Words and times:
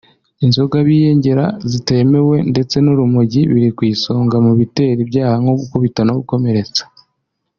inzoga 0.45 0.77
biyengera 0.87 1.45
zitemewe 1.71 2.35
ndetse 2.51 2.75
n’urumogi 2.81 3.41
biri 3.51 3.69
ku 3.77 3.81
isonga 3.93 4.35
mu 4.45 4.51
bitera 4.59 4.99
ibyaha 5.05 5.35
nko 5.41 5.53
gukubita 5.59 6.01
no 6.05 6.13
gukomeretsa 6.19 6.83